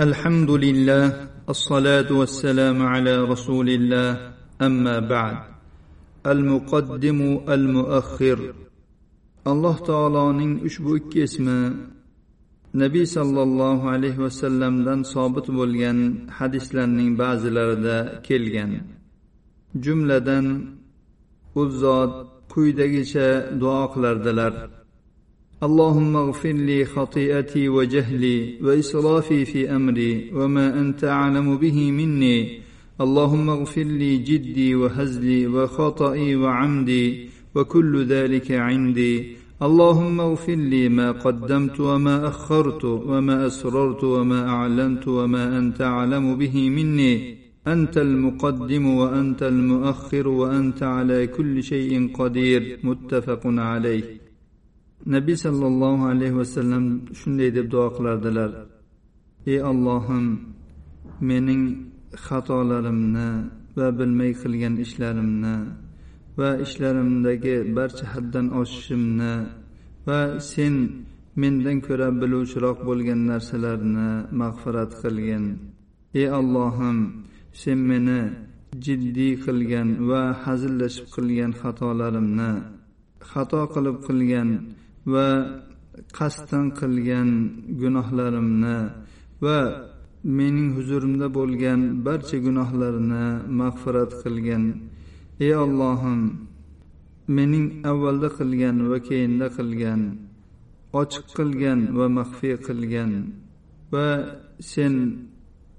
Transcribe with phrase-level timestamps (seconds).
[0.00, 1.04] الحمد لله
[1.48, 5.36] الصلاة والسلام على رسول الله أما بعد
[6.26, 8.38] المقدم المؤخر
[9.44, 11.60] alloh taoloning ushbu ikki ismi
[12.82, 15.98] nabiy sollallohu alayhi vasallamdan sobit bo'lgan
[16.38, 18.70] hadislarning ba'zilarida kelgan
[19.84, 20.46] jumladan
[21.60, 22.12] u zot
[22.52, 23.28] quyidagicha
[23.60, 24.52] duo qilardilar
[25.62, 32.58] اللهم اغفر لي خطيئتي وجهلي وإسرافي في أمري وما أنت أعلم به مني.
[33.00, 39.26] اللهم اغفر لي جدي وهزلي وخطئي وعمدي وكل ذلك عندي.
[39.62, 46.70] اللهم اغفر لي ما قدمت وما أخرت وما أسررت وما أعلنت وما أنت أعلم به
[46.70, 47.36] مني.
[47.66, 52.78] أنت المقدم وأنت المؤخر وأنت على كل شيء قدير.
[52.84, 54.29] متفق عليه.
[55.06, 56.84] Nabiy sollallohu alayhi vasallam
[57.20, 58.50] shunday deb duo qilardilar.
[59.52, 60.26] Ey ollohim
[61.28, 61.62] mening
[62.26, 63.30] xatolarimni
[63.76, 65.56] va bilmay qilgan ishlarimni
[66.38, 69.34] va ishlarimdagi barcha haddan oshishimni
[70.06, 70.20] va
[70.50, 70.74] sen
[71.40, 75.44] mendan ko'ra biluvchiroq bo'lgan narsalarni mag'firat qilgin.
[76.20, 76.98] Ey ollohim
[77.60, 78.20] sen meni
[78.84, 82.52] jiddiy qilgan va hazillashib qilgan xatolarimni
[83.30, 84.48] xato qilib qilgan
[85.12, 85.28] va
[86.18, 87.30] qasddan qilgan
[87.82, 88.78] gunohlarimni
[89.44, 89.58] va
[90.38, 93.24] mening huzurimda bo'lgan barcha gunohlarni
[93.60, 94.64] mag'firat qilgin.
[95.44, 96.20] Ey ollohim
[97.36, 100.00] mening avvalda qilgan va keyinda qilgan
[101.00, 103.10] ochiq qilgan va maxfiy qilgan
[103.92, 104.06] va
[104.72, 104.94] sen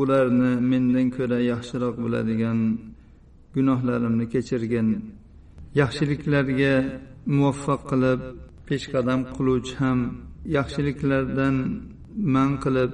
[0.00, 2.58] ularni mendan ko'ra yaxshiroq biladigan
[3.54, 4.88] gunohlarimni kechirgin.
[5.80, 6.74] Yaxshiliklarga
[7.36, 8.20] muvaffaq qilib
[8.68, 9.98] peshqadam qiluvchi ham
[10.56, 11.56] yaxshiliklardan
[12.34, 12.92] man qilib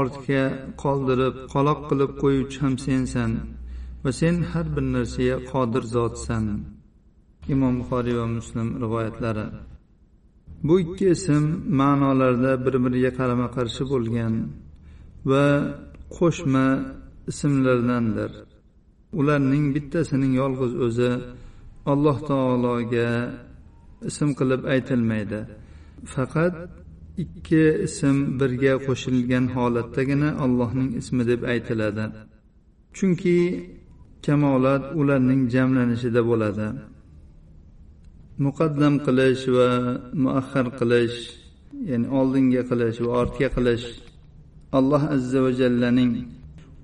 [0.00, 0.44] ortga
[0.82, 3.30] qoldirib qoloq qilib qo'yuvchi ham sensan
[4.02, 6.44] va sen har bir narsaga qodir zotsan.
[7.52, 9.46] Imom buxoriy va muslim rivoyatlari.
[10.66, 11.44] Bu ikki ism
[11.80, 14.34] ma'nolarda bir biriga qarama qarshi bo'lgan
[15.30, 15.46] va
[16.16, 16.66] qo'shma
[17.30, 18.30] ismlardandir.
[19.18, 21.10] Ularning bittasining yolg'iz o'zi
[21.92, 23.08] alloh taologa
[24.08, 25.40] ism qilib aytilmaydi.
[26.14, 26.54] Faqat
[27.24, 32.04] ikki ism birga qo'shilgan holatdagina allohning ismi deb aytiladi.
[32.96, 33.38] Chunki
[34.24, 36.68] kamolat ularning jamlanishida bo'ladi.
[38.44, 39.68] Muqaddam qilish va
[40.22, 41.18] muahhar qilish
[41.90, 43.86] ya'ni oldinga qilish va ortga qilish
[44.78, 46.12] alloh azza va jallaning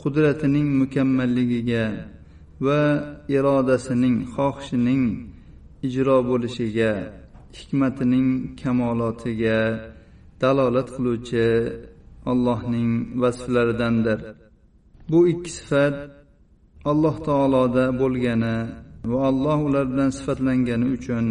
[0.03, 1.84] qudratining mukammalligiga
[2.66, 2.80] va
[3.36, 5.04] irodasining xohishining
[5.87, 6.93] ijro bo'lishiga
[7.59, 8.28] hikmatining
[8.61, 9.61] kamolotiga
[10.41, 11.47] dalolat qiluvchi
[12.31, 12.91] allohning
[13.22, 14.19] vasflaridandir.
[15.11, 15.97] Bu ikki sifat
[16.91, 18.56] alloh taoloda bo'lgani
[19.11, 21.27] va alloh ular bilan sifatlangani uchun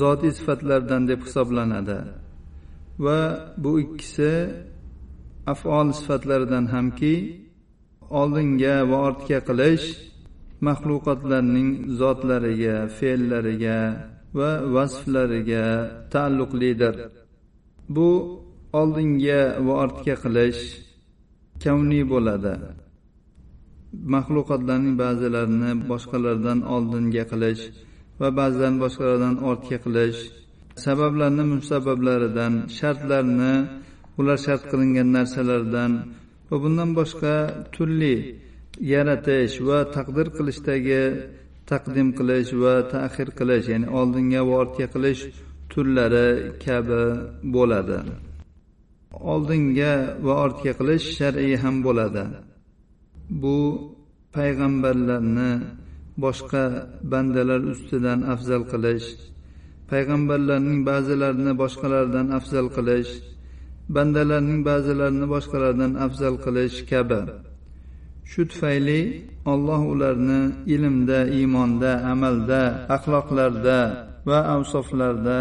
[0.00, 1.98] zotiy sifatlardan deb hisoblanadi.
[3.04, 3.20] Va
[3.62, 4.32] bu ikkisi
[5.52, 7.14] afol sifatlaridan hamki
[8.20, 9.86] oldinga va ortga qilish
[10.66, 13.78] maxluqotlarning zotlariga fe'llariga
[14.38, 15.64] va vasflariga
[16.12, 16.94] taalluqlidir.
[17.94, 18.08] Bu
[18.80, 20.62] oldinga va ortga qilish
[21.62, 22.54] kavniy bo'ladi.
[24.14, 27.62] Maxluqotlarning ba'zilarini boshqalardan oldinga qilish
[28.20, 30.20] va ba'zilarini boshqalardan ortga qilish
[30.84, 33.54] sabablarni musabablaridan shartlarni
[34.18, 35.92] ular shart qilingan narsalardan
[36.48, 37.34] va bundan boshqa
[37.74, 38.16] turli
[38.92, 41.02] yaratish va taqdir qilishdagi
[41.70, 45.22] taqdim qilish va taxir qilish ya'ni oldinga va ortga qilish
[45.70, 46.28] turlari
[46.64, 47.02] kabi
[47.54, 47.98] bo'ladi.
[49.32, 49.92] Oldinga
[50.26, 52.24] va ortga qilish shar'iy ham bo'ladi.
[53.42, 53.58] Bu
[54.36, 55.52] payg'ambarlarni
[56.24, 56.64] boshqa
[57.12, 59.06] bandalar ustidan afzal qilish
[59.90, 63.12] payg'ambarlarning ba'zilarini boshqalardan afzal qilish
[63.96, 67.20] bandalarning ba'zilarini boshqalardan afzal qilish kabi.
[68.30, 69.00] Shu tufayli
[69.52, 70.40] olloh ularni
[70.74, 72.62] ilmda iymonda amalda
[72.96, 73.80] axloqlarda
[74.28, 75.38] va avsoflarda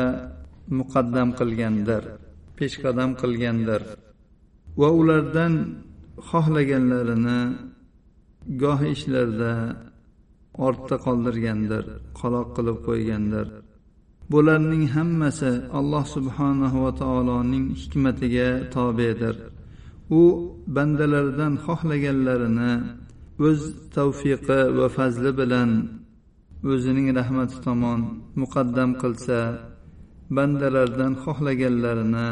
[0.78, 2.04] muqaddam qilgandir
[2.58, 3.82] peshqadam qilgandir.
[4.80, 5.54] Va ulardan
[6.30, 7.42] xohlaganlarini
[8.62, 9.54] goh ishlarda
[10.68, 11.84] ortda qoldirgandir
[12.20, 13.48] qaloq qilib qo'ygandir.
[14.34, 19.36] Bularning hammasi alloh subhanahu va taoloning hikmatiga tobedir.
[20.20, 20.22] U
[20.76, 22.74] bandalaridan xohlaganlarini
[23.48, 23.62] o'z
[23.96, 25.72] tavfiqi va fazli bilan
[26.72, 28.02] o'zining rahmati tomon
[28.42, 29.40] muqaddam qilsa
[30.36, 32.30] bandalardan xohlaganlarini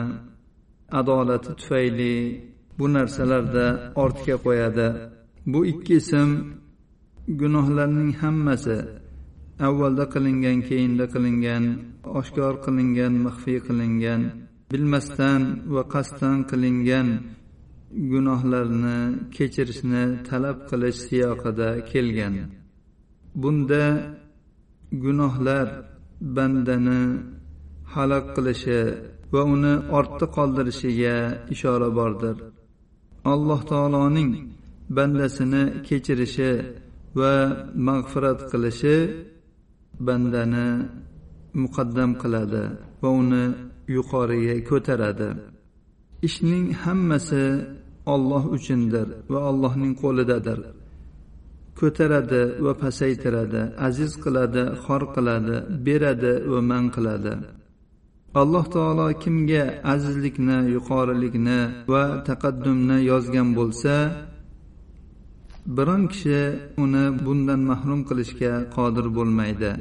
[0.99, 2.15] adolati tufayli
[2.77, 3.65] bu narsalarda
[4.03, 4.87] ortga qo'yadi.
[5.51, 6.29] Bu ikki ism
[7.41, 8.77] gunohlarning hammasi
[9.67, 11.63] avvalda qilingan keyinda qilingan
[12.19, 14.21] oshkor qilingan maxfiy qilingan
[14.71, 15.41] bilmasdan
[15.73, 17.07] va qasddan qilingan
[18.11, 18.97] gunohlarni
[19.35, 22.35] kechirishni talab qilish siyoqida kelgan.
[23.41, 23.83] Bunda
[25.03, 25.67] gunohlar
[26.35, 27.01] bandani
[27.93, 28.81] halok qilishi
[29.33, 31.15] va uni ortda qoldirishiga
[31.53, 32.35] ishora bordir.
[33.33, 34.31] Alloh taoloning
[34.97, 36.51] bandasini kechirishi
[37.19, 37.33] va
[37.87, 38.97] mag'firat qilishi
[40.07, 40.67] bandani
[41.61, 42.63] muqaddam qiladi
[43.01, 43.43] va uni
[43.95, 45.29] yuqoriga ko'taradi.
[46.27, 47.45] Ishning hammasi
[48.13, 50.59] olloh uchundir va allohning qo'lidadir.
[51.79, 55.55] Ko'taradi va pasaytiradi aziz qiladi xor qiladi
[55.85, 57.33] beradi va man qiladi.
[58.41, 61.59] Alloh taolo kimga azizlikni yuqorilikni
[61.91, 63.95] va taqaddumni yozgan bo'lsa
[65.75, 66.41] biron kishi
[66.83, 69.71] uni bundan mahrum qilishga qodir bo'lmaydi.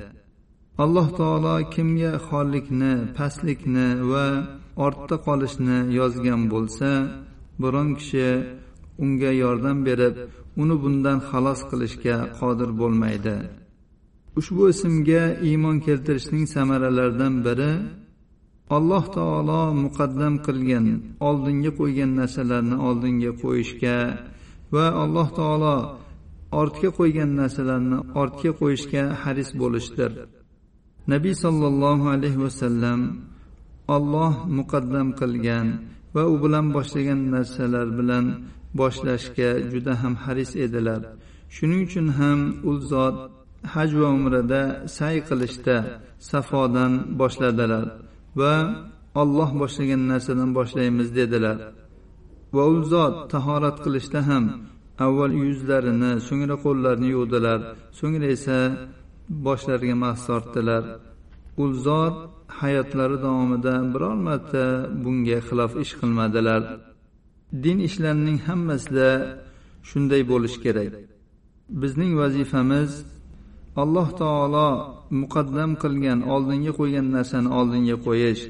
[0.84, 4.26] Alloh taolo kimga xorlikni pastlikni va
[4.86, 6.90] ortda qolishni yozgan bo'lsa
[7.62, 8.28] biron kishi
[9.04, 10.14] unga yordam berib
[10.62, 13.36] uni bundan xalos qilishga qodir bo'lmaydi.
[14.38, 17.72] Ushbu ismga iymon keltirishning samaralaridan biri
[18.76, 20.86] alloh taolo muqaddam qilgan
[21.28, 23.96] oldinga qo'ygan narsalarni oldinga qo'yishga
[24.74, 25.76] va alloh taolo
[26.60, 30.10] ortga qo'ygan narsalarni ortga qo'yishga haris bo'lishdir.
[31.12, 33.00] Nabiy sollallohu alayhi vasallam
[33.96, 35.66] olloh muqaddam qilgan
[36.14, 38.24] va u bilan boshlagan narsalar bilan
[38.80, 41.00] boshlashga juda ham haris edilar.
[41.54, 42.38] Shuning uchun ham
[42.70, 43.16] u zot
[43.74, 44.62] haj va umrada
[44.96, 45.76] say qilishda
[46.30, 47.86] safodan boshladilar
[48.40, 48.54] va
[49.22, 51.58] olloh boshlagan narsadan boshlaymiz dedilar.
[52.56, 54.44] Va u zot tahorat qilishda ham
[55.04, 57.60] avval yuzlarini so'ngra qo'llarini yuvdilar
[57.98, 58.58] so'ngra esa
[59.46, 60.82] boshlariga mahs tortdilar.
[61.62, 62.16] U zot
[62.60, 64.64] hayotlari davomida biror marta
[65.02, 66.62] bunga xilof ish qilmadilar.
[67.64, 69.10] Din ishlarining hammasida
[69.88, 70.92] shunday bo'lishi kerak.
[71.80, 72.90] Bizning vazifamiz
[73.82, 74.68] alloh taolo
[75.20, 78.42] muqaddam qilgan oldinga qo'ygan narsani oldinga qo'yish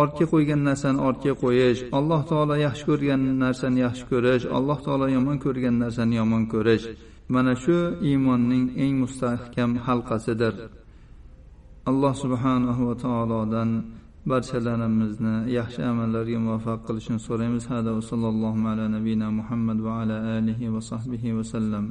[0.00, 5.36] ortga qo'ygan narsani ortga qo'yish alloh taolo yaxshi ko'rgan narsani yaxshi ko'rish alloh taolo yomon
[5.44, 6.84] ko'rgan narsani yomon ko'rish.
[7.34, 7.76] Mana shu
[8.08, 10.54] iymonning eng mustahkam halqasidir.
[11.90, 13.70] Alloh subhanahu va taolodan
[14.30, 17.64] barchalarimizni yaxshi amallarga muvaffaq qilishini so'raymiz.
[17.72, 21.84] Hada va sallallohu ala nabiyina muhammad va ala alihi va sahbihi vasallam